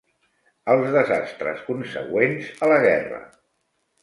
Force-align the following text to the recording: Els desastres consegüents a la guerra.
Els 0.75 0.87
desastres 0.95 1.61
consegüents 1.67 2.49
a 2.65 2.71
la 2.73 2.81
guerra. 2.87 3.23